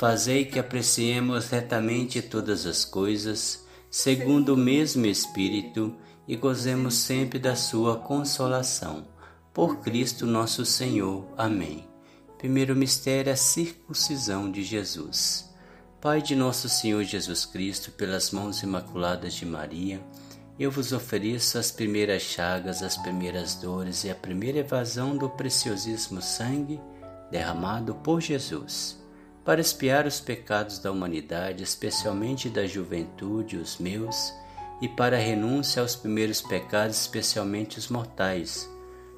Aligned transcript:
Fazei 0.00 0.46
que 0.46 0.58
apreciemos 0.58 1.50
retamente 1.50 2.22
todas 2.22 2.64
as 2.64 2.86
coisas, 2.86 3.66
segundo 3.90 4.54
o 4.54 4.56
mesmo 4.56 5.04
Espírito, 5.04 5.94
e 6.26 6.36
gozemos 6.36 6.94
sempre 6.94 7.38
da 7.38 7.54
Sua 7.54 7.98
consolação. 7.98 9.06
Por 9.52 9.80
Cristo 9.80 10.24
nosso 10.24 10.64
Senhor. 10.64 11.28
Amém. 11.36 11.86
Primeiro 12.38 12.74
mistério, 12.74 13.30
a 13.30 13.36
circuncisão 13.36 14.50
de 14.50 14.62
Jesus. 14.62 15.50
Pai 16.00 16.22
de 16.22 16.34
nosso 16.34 16.66
Senhor 16.66 17.04
Jesus 17.04 17.44
Cristo, 17.44 17.92
pelas 17.92 18.30
mãos 18.30 18.62
imaculadas 18.62 19.34
de 19.34 19.44
Maria, 19.44 20.02
eu 20.58 20.70
vos 20.70 20.94
ofereço 20.94 21.58
as 21.58 21.70
primeiras 21.70 22.22
chagas, 22.22 22.82
as 22.82 22.96
primeiras 22.96 23.54
dores 23.54 24.02
e 24.04 24.10
a 24.10 24.14
primeira 24.14 24.60
evasão 24.60 25.14
do 25.14 25.28
preciosíssimo 25.28 26.22
sangue 26.22 26.80
derramado 27.30 27.96
por 27.96 28.22
Jesus 28.22 28.98
para 29.44 29.60
espiar 29.60 30.06
os 30.06 30.20
pecados 30.20 30.78
da 30.78 30.92
humanidade, 30.92 31.62
especialmente 31.62 32.48
da 32.48 32.66
juventude, 32.66 33.56
os 33.56 33.78
meus, 33.78 34.32
e 34.80 34.88
para 34.88 35.16
a 35.16 35.20
renúncia 35.20 35.82
aos 35.82 35.94
primeiros 35.94 36.40
pecados, 36.40 37.00
especialmente 37.00 37.78
os 37.78 37.88
mortais, 37.88 38.68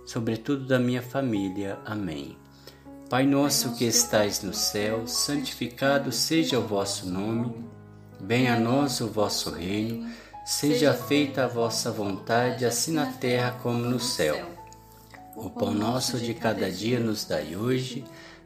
sobretudo 0.07 0.67
da 0.67 0.79
minha 0.79 1.03
família. 1.03 1.79
Amém. 1.85 2.37
Pai 3.09 3.27
nosso 3.27 3.77
que 3.77 3.85
estais 3.85 4.43
no 4.43 4.55
céu, 4.55 5.07
santificado 5.07 6.11
seja 6.11 6.59
o 6.59 6.67
vosso 6.67 7.07
nome, 7.09 7.55
venha 8.19 8.55
a 8.55 8.59
nós 8.59 9.01
o 9.01 9.09
vosso 9.09 9.51
reino, 9.51 10.11
seja 10.45 10.95
feita 10.95 11.45
a 11.45 11.49
vossa 11.49 11.91
vontade, 11.91 12.65
assim 12.65 12.95
na 12.95 13.13
terra 13.13 13.59
como 13.63 13.79
no 13.79 14.01
céu. 14.01 14.51
O 15.37 15.51
pão 15.51 15.73
nosso 15.73 16.19
de 16.19 16.35
cada 16.35 16.71
dia 16.71 16.99
nos 16.99 17.25
dai 17.25 17.55
hoje, 17.55 18.05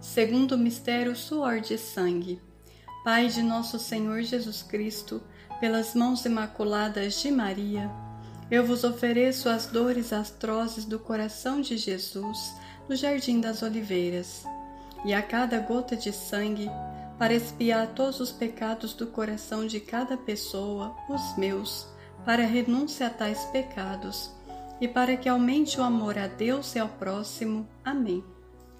Segundo 0.00 0.56
mistério, 0.56 1.14
suor 1.14 1.60
de 1.60 1.76
sangue. 1.76 2.40
Pai 3.04 3.28
de 3.28 3.42
nosso 3.42 3.78
Senhor 3.78 4.22
Jesus 4.22 4.62
Cristo, 4.62 5.22
pelas 5.60 5.94
mãos 5.94 6.24
imaculadas 6.24 7.20
de 7.20 7.30
Maria, 7.30 7.90
eu 8.50 8.66
vos 8.66 8.82
ofereço 8.82 9.48
as 9.48 9.66
dores 9.66 10.12
atrozes 10.12 10.86
do 10.86 10.98
coração 10.98 11.60
de 11.60 11.76
Jesus 11.76 12.54
no 12.88 12.96
Jardim 12.96 13.40
das 13.40 13.62
Oliveiras, 13.62 14.44
e 15.04 15.12
a 15.12 15.22
cada 15.22 15.58
gota 15.60 15.94
de 15.94 16.12
sangue, 16.12 16.68
para 17.18 17.34
expiar 17.34 17.88
todos 17.88 18.20
os 18.20 18.32
pecados 18.32 18.94
do 18.94 19.06
coração 19.06 19.66
de 19.66 19.80
cada 19.80 20.16
pessoa, 20.16 20.96
os 21.08 21.36
meus, 21.36 21.86
para 22.24 22.44
renúncia 22.44 23.06
a 23.06 23.10
tais 23.10 23.44
pecados, 23.46 24.30
e 24.80 24.88
para 24.88 25.16
que 25.16 25.28
aumente 25.28 25.78
o 25.78 25.82
amor 25.82 26.18
a 26.18 26.26
Deus 26.26 26.74
e 26.74 26.78
ao 26.78 26.88
próximo. 26.88 27.68
Amém. 27.84 28.24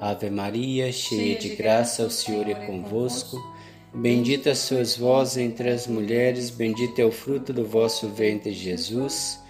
Ave 0.00 0.28
Maria, 0.30 0.92
cheia 0.92 1.38
de 1.38 1.56
graça, 1.56 2.04
o 2.04 2.10
Senhor 2.10 2.48
é 2.48 2.54
convosco. 2.66 3.38
Bendita 3.94 4.54
sois 4.54 4.96
vós 4.96 5.38
entre 5.38 5.70
as 5.70 5.86
mulheres, 5.86 6.50
bendito 6.50 6.98
é 6.98 7.04
o 7.04 7.10
fruto 7.10 7.52
do 7.52 7.64
vosso 7.64 8.08
ventre, 8.08 8.52
Jesus. 8.52 9.40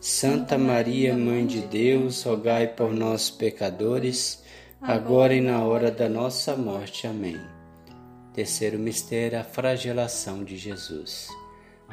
Santa 0.00 0.56
Maria, 0.56 1.16
Mãe 1.16 1.44
de 1.44 1.60
Deus, 1.62 2.22
rogai 2.22 2.68
por 2.68 2.92
nós, 2.92 3.30
pecadores, 3.30 4.44
agora 4.80 5.34
e 5.34 5.40
na 5.40 5.64
hora 5.64 5.90
da 5.90 6.08
nossa 6.08 6.54
morte. 6.54 7.08
Amém. 7.08 7.40
Terceiro 8.32 8.78
mistério, 8.78 9.40
a 9.40 9.42
flagelação 9.42 10.44
de 10.44 10.56
Jesus. 10.56 11.28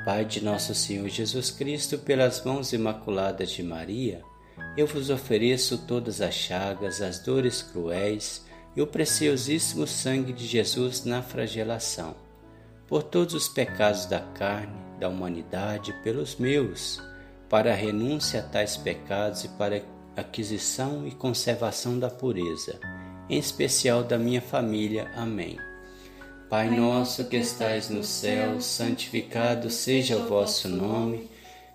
Pai 0.05 0.25
de 0.25 0.43
nosso 0.43 0.75
Senhor 0.75 1.07
Jesus 1.07 1.49
Cristo, 1.49 1.97
pelas 1.97 2.43
mãos 2.43 2.73
imaculadas 2.73 3.49
de 3.49 3.63
Maria, 3.63 4.21
eu 4.75 4.87
vos 4.87 5.09
ofereço 5.09 5.77
todas 5.79 6.21
as 6.21 6.33
chagas, 6.33 7.01
as 7.01 7.19
dores 7.19 7.61
cruéis 7.61 8.43
e 8.75 8.81
o 8.81 8.87
preciosíssimo 8.87 9.85
sangue 9.85 10.33
de 10.33 10.47
Jesus 10.47 11.05
na 11.05 11.21
flagelação, 11.21 12.15
por 12.87 13.03
todos 13.03 13.33
os 13.33 13.47
pecados 13.47 14.05
da 14.05 14.19
carne, 14.19 14.73
da 14.99 15.09
humanidade, 15.09 15.93
pelos 16.03 16.35
meus, 16.37 17.01
para 17.49 17.71
a 17.71 17.75
renúncia 17.75 18.39
a 18.39 18.43
tais 18.43 18.75
pecados 18.75 19.43
e 19.43 19.49
para 19.49 19.77
a 20.17 20.21
aquisição 20.21 21.07
e 21.07 21.11
conservação 21.11 21.99
da 21.99 22.09
pureza, 22.09 22.79
em 23.29 23.37
especial 23.37 24.03
da 24.03 24.17
minha 24.17 24.41
família. 24.41 25.11
Amém. 25.15 25.57
Pai 26.49 26.69
nosso 26.69 27.25
que 27.25 27.37
estais 27.37 27.89
no 27.89 28.03
céu, 28.03 28.59
santificado 28.61 29.69
seja 29.69 30.17
o 30.17 30.27
vosso 30.27 30.67
nome. 30.67 31.32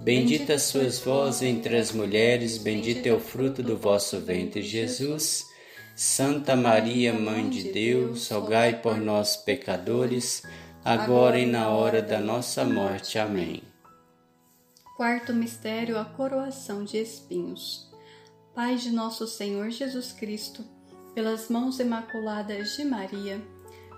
Bendita 0.00 0.58
sois 0.58 1.00
vós 1.00 1.42
entre 1.42 1.76
as 1.76 1.92
mulheres, 1.92 2.56
bendito 2.56 3.06
é 3.06 3.12
o 3.12 3.18
fruto 3.18 3.62
do 3.62 3.76
vosso 3.76 4.20
ventre, 4.20 4.62
Jesus. 4.62 5.44
Santa 5.96 6.54
Maria, 6.54 7.12
Mãe 7.12 7.48
de 7.50 7.72
Deus, 7.72 8.30
rogai 8.30 8.80
por 8.80 8.96
nós, 8.96 9.36
pecadores, 9.36 10.44
agora 10.84 11.40
e 11.40 11.44
na 11.44 11.70
hora 11.70 12.00
da 12.00 12.20
nossa 12.20 12.64
morte. 12.64 13.18
Amém. 13.18 13.62
Quarto 14.96 15.34
mistério, 15.34 15.98
a 15.98 16.04
coroação 16.04 16.84
de 16.84 16.96
espinhos. 16.98 17.90
Pai 18.54 18.76
de 18.76 18.90
nosso 18.90 19.26
Senhor 19.26 19.70
Jesus 19.70 20.12
Cristo, 20.12 20.64
pelas 21.14 21.48
mãos 21.48 21.80
imaculadas 21.80 22.76
de 22.76 22.84
Maria, 22.84 23.42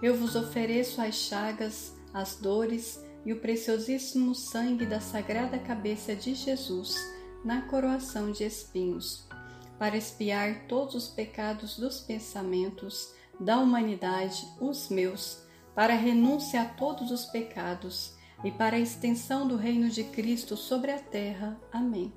eu 0.02 0.16
vos 0.16 0.34
ofereço 0.34 1.02
as 1.02 1.14
chagas, 1.14 1.94
as 2.14 2.36
dores, 2.36 3.04
e 3.24 3.32
o 3.32 3.40
preciosíssimo 3.40 4.34
sangue 4.34 4.86
da 4.86 5.00
sagrada 5.00 5.58
cabeça 5.58 6.14
de 6.14 6.34
Jesus 6.34 6.94
na 7.44 7.62
coroação 7.62 8.32
de 8.32 8.44
espinhos, 8.44 9.26
para 9.78 9.96
expiar 9.96 10.66
todos 10.68 10.94
os 10.94 11.08
pecados 11.08 11.78
dos 11.78 12.00
pensamentos 12.00 13.12
da 13.38 13.58
humanidade, 13.58 14.46
os 14.60 14.88
meus, 14.88 15.42
para 15.74 15.94
renúncia 15.94 16.62
a 16.62 16.64
todos 16.66 17.10
os 17.10 17.24
pecados 17.26 18.14
e 18.44 18.50
para 18.50 18.76
a 18.76 18.80
extensão 18.80 19.46
do 19.48 19.56
reino 19.56 19.88
de 19.88 20.04
Cristo 20.04 20.56
sobre 20.56 20.90
a 20.90 20.98
terra. 20.98 21.58
Amém. 21.72 22.12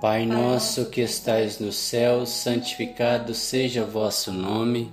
Pai 0.00 0.26
nosso 0.26 0.90
que 0.90 1.00
estais 1.00 1.58
no 1.58 1.72
céu, 1.72 2.26
santificado 2.26 3.32
seja 3.34 3.84
o 3.84 3.90
vosso 3.90 4.32
nome. 4.32 4.92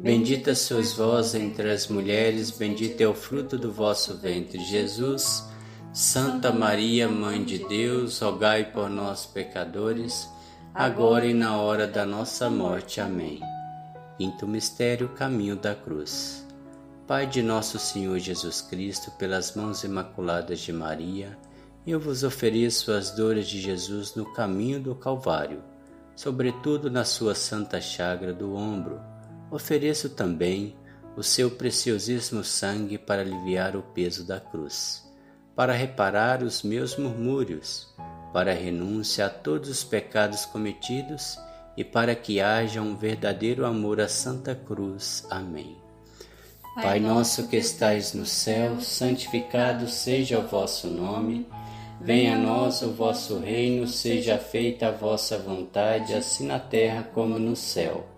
Bendita 0.00 0.54
sois 0.54 0.92
vós 0.92 1.34
entre 1.34 1.70
as 1.72 1.88
mulheres, 1.88 2.52
bendito 2.52 3.00
é 3.00 3.08
o 3.08 3.14
fruto 3.14 3.58
do 3.58 3.72
vosso 3.72 4.16
ventre, 4.16 4.60
Jesus. 4.64 5.44
Santa 5.92 6.52
Maria, 6.52 7.08
Mãe 7.08 7.42
de 7.42 7.58
Deus, 7.66 8.20
rogai 8.20 8.70
por 8.70 8.88
nós, 8.88 9.26
pecadores, 9.26 10.28
agora 10.72 11.26
e 11.26 11.34
na 11.34 11.56
hora 11.56 11.84
da 11.84 12.06
nossa 12.06 12.48
morte. 12.48 13.00
Amém. 13.00 13.40
Quinto 14.16 14.46
mistério, 14.46 15.08
caminho 15.08 15.56
da 15.56 15.74
cruz. 15.74 16.46
Pai 17.04 17.26
de 17.26 17.42
nosso 17.42 17.76
Senhor 17.76 18.20
Jesus 18.20 18.62
Cristo, 18.62 19.10
pelas 19.18 19.56
mãos 19.56 19.82
imaculadas 19.82 20.60
de 20.60 20.72
Maria, 20.72 21.36
eu 21.84 21.98
vos 21.98 22.22
ofereço 22.22 22.92
as 22.92 23.10
dores 23.10 23.48
de 23.48 23.60
Jesus 23.60 24.14
no 24.14 24.32
caminho 24.32 24.78
do 24.78 24.94
Calvário, 24.94 25.60
sobretudo 26.14 26.88
na 26.88 27.04
sua 27.04 27.34
santa 27.34 27.80
chagra 27.80 28.32
do 28.32 28.54
ombro. 28.54 29.00
Ofereço 29.50 30.10
também 30.10 30.76
o 31.16 31.22
seu 31.22 31.50
preciosíssimo 31.50 32.44
sangue 32.44 32.98
para 32.98 33.22
aliviar 33.22 33.74
o 33.76 33.82
peso 33.82 34.24
da 34.26 34.38
cruz, 34.38 35.02
para 35.56 35.72
reparar 35.72 36.42
os 36.42 36.62
meus 36.62 36.96
murmúrios, 36.96 37.88
para 38.32 38.52
a 38.52 38.54
renúncia 38.54 39.26
a 39.26 39.30
todos 39.30 39.70
os 39.70 39.82
pecados 39.82 40.44
cometidos 40.44 41.38
e 41.76 41.82
para 41.82 42.14
que 42.14 42.40
haja 42.40 42.82
um 42.82 42.94
verdadeiro 42.94 43.64
amor 43.64 44.00
à 44.00 44.08
Santa 44.08 44.54
Cruz. 44.54 45.26
Amém. 45.30 45.76
Pai 46.74 47.00
nosso 47.00 47.48
que 47.48 47.56
estais 47.56 48.12
no 48.12 48.26
céu, 48.26 48.80
santificado 48.80 49.88
seja 49.88 50.38
o 50.38 50.46
vosso 50.46 50.86
nome. 50.86 51.48
Venha 52.00 52.36
a 52.36 52.38
nós 52.38 52.82
o 52.82 52.92
vosso 52.92 53.38
reino, 53.38 53.88
seja 53.88 54.38
feita 54.38 54.88
a 54.88 54.92
vossa 54.92 55.36
vontade, 55.38 56.14
assim 56.14 56.46
na 56.46 56.60
terra 56.60 57.02
como 57.12 57.38
no 57.38 57.56
céu. 57.56 58.17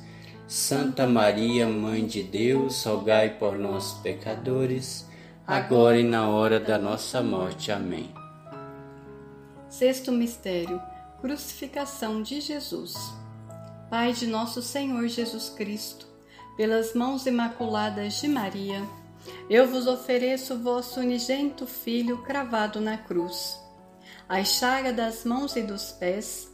Santa 0.51 1.07
Maria, 1.07 1.65
Mãe 1.65 2.05
de 2.05 2.21
Deus, 2.21 2.83
rogai 2.83 3.37
por 3.37 3.57
nós, 3.57 3.93
pecadores, 4.03 5.05
agora 5.47 5.97
e 5.97 6.03
na 6.03 6.27
hora 6.27 6.59
da 6.59 6.77
nossa 6.77 7.23
morte. 7.23 7.71
Amém. 7.71 8.13
Sexto 9.69 10.11
mistério: 10.11 10.81
Crucificação 11.21 12.21
de 12.21 12.41
Jesus. 12.41 12.95
Pai 13.89 14.11
de 14.11 14.27
nosso 14.27 14.61
Senhor 14.61 15.07
Jesus 15.07 15.47
Cristo, 15.47 16.05
pelas 16.57 16.93
mãos 16.93 17.25
imaculadas 17.25 18.15
de 18.15 18.27
Maria, 18.27 18.83
eu 19.49 19.69
vos 19.69 19.87
ofereço 19.87 20.59
vosso 20.59 20.99
unigênito 20.99 21.65
Filho 21.65 22.23
cravado 22.23 22.81
na 22.81 22.97
cruz 22.97 23.57
a 24.27 24.43
chaga 24.43 24.91
das 24.91 25.23
mãos 25.23 25.55
e 25.55 25.61
dos 25.61 25.91
pés 25.93 26.51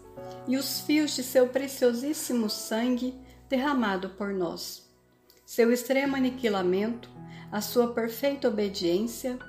e 0.47 0.55
os 0.55 0.81
fios 0.81 1.15
de 1.15 1.23
seu 1.23 1.47
preciosíssimo 1.47 2.47
sangue 2.47 3.25
derramado 3.49 4.09
por 4.11 4.33
nós. 4.33 4.89
Seu 5.45 5.71
extremo 5.71 6.15
aniquilamento, 6.15 7.09
a 7.51 7.61
sua 7.61 7.93
perfeita 7.93 8.47
obediência 8.47 9.39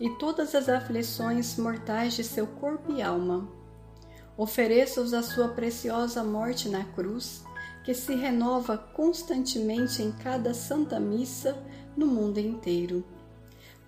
e 0.00 0.10
todas 0.10 0.54
as 0.54 0.68
aflições 0.68 1.56
mortais 1.56 2.14
de 2.14 2.24
seu 2.24 2.46
corpo 2.46 2.92
e 2.92 3.00
alma. 3.00 3.48
Ofereço-os 4.36 5.14
a 5.14 5.22
sua 5.22 5.48
preciosa 5.48 6.24
morte 6.24 6.68
na 6.68 6.84
cruz, 6.84 7.44
que 7.84 7.94
se 7.94 8.14
renova 8.14 8.76
constantemente 8.76 10.02
em 10.02 10.10
cada 10.10 10.52
santa 10.52 10.98
missa 10.98 11.56
no 11.96 12.06
mundo 12.06 12.38
inteiro 12.38 13.04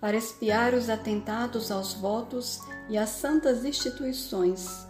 para 0.01 0.17
espiar 0.17 0.75
os 0.75 0.89
atentados 0.89 1.71
aos 1.71 1.95
votos 1.95 2.61
e 2.89 2.99
às 2.99 3.11
santas 3.11 3.65
instituições, 3.65 4.87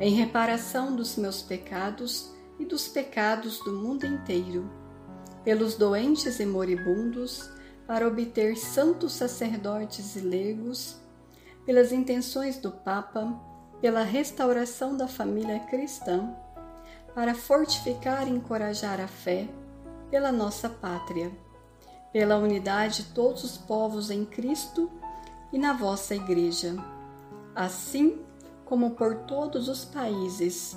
em 0.00 0.14
reparação 0.14 0.94
dos 0.94 1.16
meus 1.16 1.40
pecados 1.40 2.33
e 2.58 2.64
dos 2.64 2.88
pecados 2.88 3.58
do 3.60 3.72
mundo 3.72 4.06
inteiro, 4.06 4.70
pelos 5.44 5.74
doentes 5.74 6.40
e 6.40 6.46
moribundos, 6.46 7.50
para 7.86 8.06
obter 8.06 8.56
santos 8.56 9.12
sacerdotes 9.12 10.16
e 10.16 10.20
leigos, 10.20 10.96
pelas 11.66 11.92
intenções 11.92 12.58
do 12.58 12.70
Papa, 12.70 13.38
pela 13.80 14.02
restauração 14.02 14.96
da 14.96 15.06
família 15.06 15.60
cristã, 15.60 16.34
para 17.14 17.34
fortificar 17.34 18.26
e 18.26 18.30
encorajar 18.30 19.00
a 19.00 19.06
fé, 19.06 19.48
pela 20.10 20.32
nossa 20.32 20.68
pátria 20.68 21.30
pela 22.14 22.36
unidade 22.36 23.02
de 23.02 23.08
todos 23.12 23.42
os 23.42 23.58
povos 23.58 24.08
em 24.08 24.24
Cristo 24.24 24.88
e 25.52 25.58
na 25.58 25.72
vossa 25.72 26.14
Igreja, 26.14 26.76
assim 27.56 28.20
como 28.64 28.92
por 28.92 29.16
todos 29.22 29.68
os 29.68 29.84
países 29.84 30.76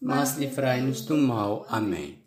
mas 0.00 0.36
livrai-nos 0.36 1.02
do 1.02 1.16
mal. 1.16 1.66
Amém. 1.68 2.22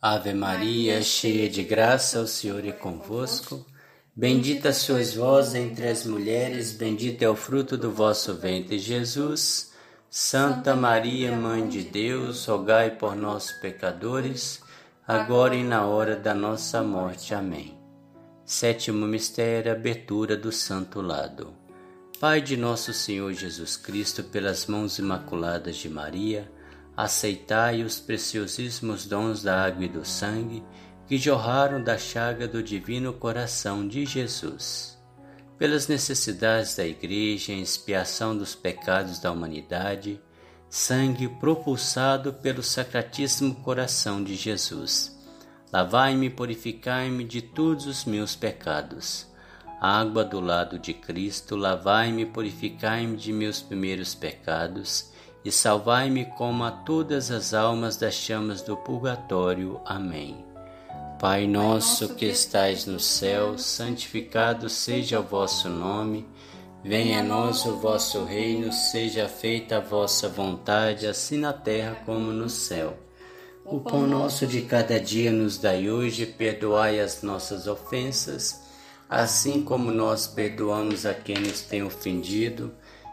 Ave 0.00 0.32
Maria, 0.32 1.02
cheia 1.02 1.48
de 1.48 1.62
graça, 1.62 2.20
o 2.20 2.26
Senhor 2.26 2.64
é 2.64 2.72
convosco. 2.72 3.66
Bendita 4.16 4.72
sois 4.72 5.14
vós 5.14 5.54
entre 5.54 5.88
as 5.88 6.04
mulheres, 6.04 6.72
bendito 6.72 7.22
é 7.22 7.28
o 7.28 7.36
fruto 7.36 7.76
do 7.76 7.90
vosso 7.90 8.34
ventre, 8.34 8.78
Jesus. 8.78 9.72
Santa 10.08 10.74
Maria, 10.74 11.36
Mãe 11.36 11.68
de 11.68 11.82
Deus, 11.82 12.44
rogai 12.46 12.90
por 12.90 13.14
nós, 13.14 13.52
pecadores, 13.52 14.60
agora 15.06 15.54
e 15.54 15.62
na 15.62 15.86
hora 15.86 16.16
da 16.16 16.34
nossa 16.34 16.82
morte. 16.82 17.34
Amém. 17.34 17.78
Sétimo 18.44 19.06
mistério, 19.06 19.70
abertura 19.70 20.36
do 20.36 20.50
Santo 20.50 21.00
Lado. 21.00 21.54
Pai 22.18 22.40
de 22.40 22.56
nosso 22.56 22.92
Senhor 22.92 23.32
Jesus 23.32 23.76
Cristo, 23.76 24.24
pelas 24.24 24.66
mãos 24.66 24.98
imaculadas 24.98 25.76
de 25.76 25.88
Maria, 25.88 26.50
aceitai 27.04 27.82
os 27.82 28.00
preciosíssimos 28.00 29.06
dons 29.06 29.42
da 29.42 29.64
água 29.64 29.84
e 29.84 29.88
do 29.88 30.04
sangue 30.04 30.62
que 31.06 31.18
jorraram 31.18 31.82
da 31.82 31.98
chaga 31.98 32.46
do 32.46 32.62
divino 32.62 33.12
coração 33.12 33.86
de 33.86 34.06
Jesus. 34.06 34.98
Pelas 35.58 35.88
necessidades 35.88 36.76
da 36.76 36.86
Igreja 36.86 37.52
em 37.52 37.60
expiação 37.60 38.36
dos 38.36 38.54
pecados 38.54 39.18
da 39.18 39.30
humanidade, 39.30 40.20
sangue 40.68 41.28
propulsado 41.28 42.32
pelo 42.32 42.62
Sacratíssimo 42.62 43.56
Coração 43.56 44.22
de 44.22 44.34
Jesus 44.34 45.20
Lavai-me 45.72 46.26
e 46.26 46.30
purificai-me 46.30 47.22
de 47.22 47.40
todos 47.40 47.86
os 47.86 48.04
meus 48.04 48.34
pecados. 48.34 49.28
Água 49.80 50.24
do 50.24 50.40
lado 50.40 50.80
de 50.80 50.92
Cristo, 50.92 51.54
lavai-me 51.54 52.22
e 52.22 52.26
purificai-me 52.26 53.16
de 53.16 53.32
meus 53.32 53.62
primeiros 53.62 54.12
pecados, 54.12 55.09
e 55.44 55.50
salvai-me 55.50 56.24
como 56.24 56.64
a 56.64 56.70
todas 56.70 57.30
as 57.30 57.54
almas 57.54 57.96
das 57.96 58.14
chamas 58.14 58.62
do 58.62 58.76
purgatório. 58.76 59.80
Amém. 59.84 60.44
Pai 61.18 61.46
nosso 61.46 62.14
que 62.14 62.26
estais 62.26 62.86
no 62.86 62.98
céu, 62.98 63.58
santificado 63.58 64.68
seja 64.68 65.20
o 65.20 65.22
vosso 65.22 65.68
nome. 65.68 66.26
Venha 66.82 67.20
a 67.20 67.22
nós 67.22 67.66
o 67.66 67.76
vosso 67.76 68.24
reino, 68.24 68.72
seja 68.72 69.28
feita 69.28 69.76
a 69.76 69.80
vossa 69.80 70.28
vontade, 70.28 71.06
assim 71.06 71.36
na 71.36 71.52
terra 71.52 71.96
como 72.06 72.32
no 72.32 72.48
céu. 72.48 72.96
O 73.66 73.80
pão 73.80 74.06
nosso 74.06 74.46
de 74.46 74.62
cada 74.62 74.98
dia 74.98 75.30
nos 75.30 75.58
dai 75.58 75.90
hoje, 75.90 76.24
perdoai 76.24 76.98
as 76.98 77.22
nossas 77.22 77.66
ofensas, 77.66 78.62
assim 79.08 79.62
como 79.62 79.90
nós 79.90 80.26
perdoamos 80.26 81.04
a 81.04 81.12
quem 81.12 81.36
nos 81.36 81.60
tem 81.60 81.82
ofendido, 81.82 82.72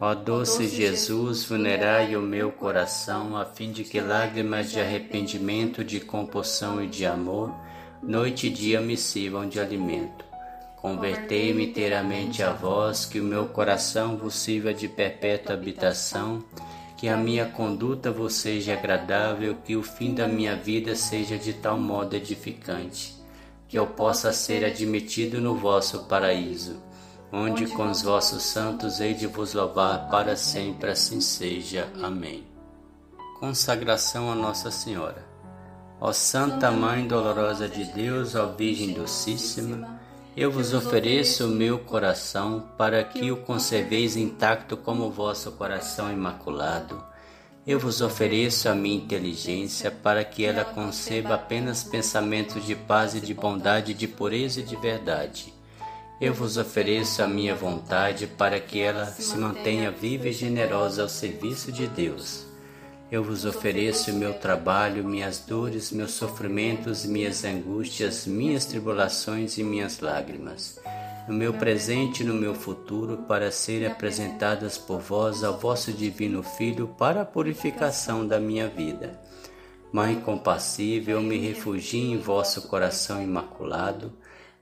Ó 0.00 0.14
doce 0.14 0.66
Jesus, 0.66 1.44
vulnerai 1.44 2.16
o 2.16 2.20
meu 2.20 2.50
coração, 2.50 3.36
a 3.36 3.44
fim 3.44 3.70
de 3.70 3.84
que 3.84 4.00
lágrimas 4.00 4.70
de 4.70 4.80
arrependimento, 4.80 5.84
de 5.84 6.00
compulsão 6.00 6.82
e 6.82 6.88
de 6.88 7.06
amor, 7.06 7.54
noite 8.02 8.48
e 8.48 8.50
dia 8.50 8.80
me 8.80 8.96
sirvam 8.96 9.48
de 9.48 9.60
alimento. 9.60 10.24
Convertei-me 10.76 11.66
inteiramente 11.66 12.42
a 12.42 12.52
vós, 12.52 13.06
que 13.06 13.20
o 13.20 13.24
meu 13.24 13.46
coração 13.46 14.16
vos 14.16 14.34
sirva 14.34 14.74
de 14.74 14.88
perpétua 14.88 15.54
habitação, 15.54 16.42
que 16.96 17.08
a 17.08 17.16
minha 17.16 17.46
conduta 17.46 18.10
vos 18.10 18.34
seja 18.34 18.72
agradável, 18.72 19.56
que 19.64 19.76
o 19.76 19.82
fim 19.84 20.14
da 20.14 20.26
minha 20.26 20.56
vida 20.56 20.96
seja 20.96 21.38
de 21.38 21.52
tal 21.52 21.78
modo 21.78 22.16
edificante, 22.16 23.14
que 23.68 23.78
eu 23.78 23.86
possa 23.86 24.32
ser 24.32 24.64
admitido 24.64 25.40
no 25.40 25.54
vosso 25.54 26.04
paraíso, 26.04 26.82
onde 27.32 27.66
com 27.68 27.90
os 27.90 28.02
vossos 28.02 28.42
santos 28.42 29.00
hei 29.00 29.14
de 29.14 29.26
vos 29.26 29.54
louvar 29.54 30.10
para 30.10 30.36
sempre, 30.36 30.90
assim 30.90 31.18
seja. 31.20 31.88
Amém. 32.02 32.46
Consagração 33.40 34.30
a 34.30 34.34
Nossa 34.34 34.70
Senhora. 34.70 35.24
Ó 35.98 36.12
Santa 36.12 36.70
Mãe 36.70 37.06
dolorosa 37.06 37.66
de 37.68 37.84
Deus, 37.84 38.34
ó 38.34 38.46
Virgem 38.48 38.92
Docíssima, 38.92 39.98
eu 40.36 40.50
vos 40.50 40.74
ofereço 40.74 41.46
o 41.46 41.50
meu 41.50 41.78
coração 41.78 42.68
para 42.76 43.02
que 43.02 43.30
o 43.30 43.38
conserveis 43.38 44.16
intacto 44.16 44.76
como 44.76 45.04
o 45.04 45.10
vosso 45.10 45.52
coração 45.52 46.12
imaculado. 46.12 47.02
Eu 47.66 47.78
vos 47.78 48.00
ofereço 48.00 48.68
a 48.68 48.74
minha 48.74 48.96
inteligência 48.96 49.90
para 49.90 50.24
que 50.24 50.44
ela 50.44 50.64
conceba 50.64 51.34
apenas 51.34 51.84
pensamentos 51.84 52.66
de 52.66 52.74
paz 52.74 53.14
e 53.14 53.20
de 53.20 53.32
bondade, 53.32 53.94
de 53.94 54.08
pureza 54.08 54.60
e 54.60 54.64
de 54.64 54.74
verdade. 54.76 55.61
Eu 56.22 56.32
vos 56.32 56.56
ofereço 56.56 57.20
a 57.20 57.26
minha 57.26 57.52
vontade 57.52 58.28
para 58.28 58.60
que 58.60 58.80
ela 58.80 59.06
se 59.06 59.36
mantenha 59.36 59.90
viva 59.90 60.28
e 60.28 60.32
generosa 60.32 61.02
ao 61.02 61.08
serviço 61.08 61.72
de 61.72 61.88
Deus. 61.88 62.46
Eu 63.10 63.24
vos 63.24 63.44
ofereço 63.44 64.12
meu 64.12 64.32
trabalho, 64.32 65.02
minhas 65.02 65.40
dores, 65.40 65.90
meus 65.90 66.12
sofrimentos, 66.12 67.04
minhas 67.04 67.44
angústias, 67.44 68.24
minhas 68.24 68.64
tribulações 68.64 69.58
e 69.58 69.64
minhas 69.64 69.98
lágrimas, 69.98 70.78
no 71.26 71.34
meu 71.34 71.54
presente 71.54 72.22
e 72.22 72.24
no 72.24 72.34
meu 72.34 72.54
futuro, 72.54 73.24
para 73.26 73.50
serem 73.50 73.88
apresentadas 73.88 74.78
por 74.78 75.00
vós 75.00 75.42
ao 75.42 75.58
vosso 75.58 75.92
divino 75.92 76.40
Filho 76.44 76.86
para 76.96 77.22
a 77.22 77.26
purificação 77.26 78.24
da 78.24 78.38
minha 78.38 78.68
vida. 78.68 79.20
Mãe 79.92 80.20
compassiva, 80.20 81.10
eu 81.10 81.20
me 81.20 81.36
refugio 81.36 82.12
em 82.12 82.16
vosso 82.16 82.68
coração 82.68 83.20
imaculado, 83.20 84.12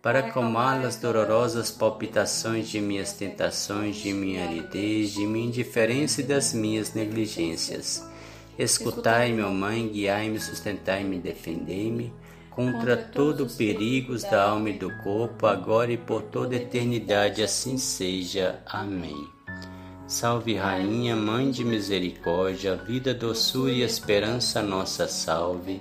para 0.02 0.20
acalmar 0.20 0.84
as 0.84 0.96
dolorosas 0.96 1.70
palpitações 1.70 2.68
de 2.68 2.80
minhas 2.80 3.12
tentações, 3.12 3.96
de 3.96 4.12
minha 4.12 4.44
aridez, 4.44 5.12
de 5.12 5.26
minha 5.26 5.46
indiferença 5.46 6.20
e 6.20 6.24
das 6.24 6.52
minhas 6.52 6.94
negligências 6.94 8.08
Escutai-me, 8.60 9.40
ó 9.40 9.50
Mãe, 9.50 9.88
guiai-me, 9.88 10.38
sustentai-me, 10.38 11.18
defendei-me 11.18 12.12
contra 12.50 12.94
todo 12.94 13.46
perigos 13.46 14.22
da 14.22 14.50
alma 14.50 14.68
e 14.68 14.78
do 14.78 14.94
corpo, 14.98 15.46
agora 15.46 15.90
e 15.90 15.96
por 15.96 16.24
toda 16.24 16.56
eternidade, 16.56 17.42
assim 17.42 17.78
seja. 17.78 18.60
Amém. 18.66 19.26
Salve, 20.06 20.56
Rainha, 20.56 21.16
Mãe 21.16 21.50
de 21.50 21.64
Misericórdia, 21.64 22.76
vida, 22.76 23.14
doçura 23.14 23.72
e 23.72 23.80
esperança, 23.80 24.60
nossa 24.60 25.08
salve. 25.08 25.80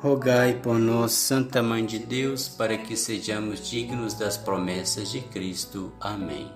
Rogai 0.00 0.60
por 0.60 0.78
nós, 0.78 1.12
Santa 1.12 1.62
Mãe 1.62 1.84
de 1.84 1.98
Deus, 1.98 2.48
para 2.48 2.76
que 2.76 2.96
sejamos 2.96 3.68
dignos 3.68 4.14
das 4.14 4.36
promessas 4.36 5.10
de 5.10 5.20
Cristo. 5.20 5.92
Amém. 6.00 6.52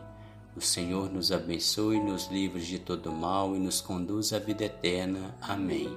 O 0.55 0.61
Senhor 0.61 1.11
nos 1.11 1.31
abençoe, 1.31 2.01
nos 2.01 2.27
livre 2.27 2.61
de 2.61 2.79
todo 2.79 3.13
mal 3.13 3.55
e 3.55 3.59
nos 3.59 3.81
conduz 3.81 4.33
à 4.33 4.39
vida 4.39 4.65
eterna. 4.65 5.37
Amém. 5.41 5.89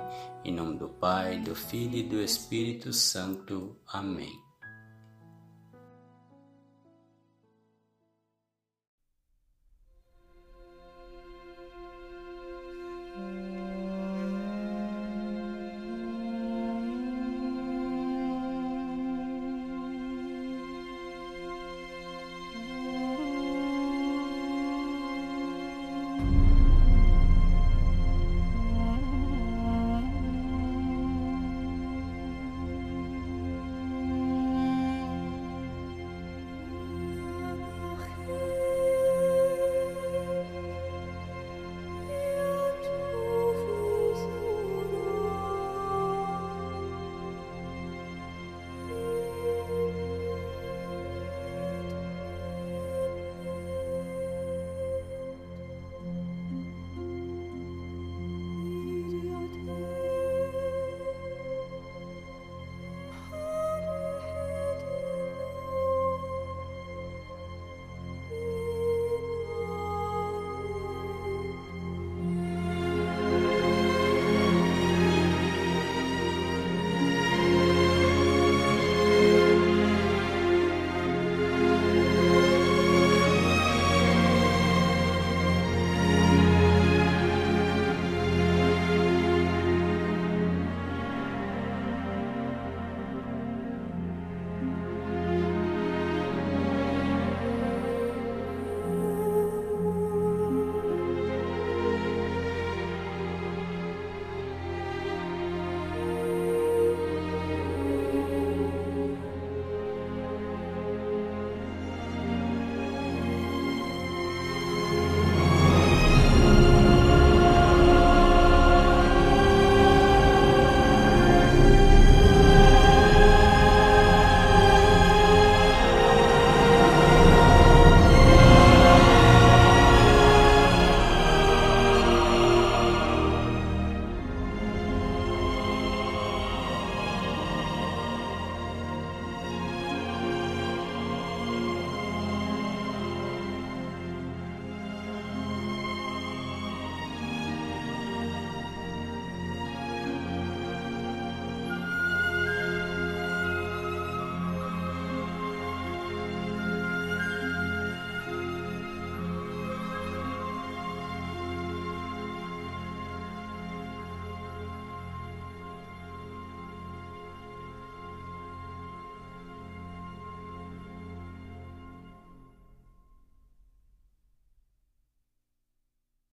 Em 0.45 0.53
nome 0.53 0.77
do 0.77 0.87
Pai, 0.87 1.39
do 1.39 1.55
Filho 1.55 1.97
e 1.97 2.03
do 2.03 2.21
Espírito 2.21 2.93
Santo. 2.93 3.75
Amém. 3.87 4.50